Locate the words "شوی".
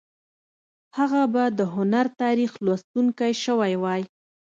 3.43-3.73